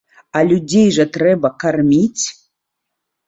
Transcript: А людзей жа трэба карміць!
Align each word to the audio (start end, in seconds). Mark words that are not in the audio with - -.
А 0.37 0.41
людзей 0.51 0.85
жа 0.95 1.03
трэба 1.17 1.51
карміць! 1.63 2.25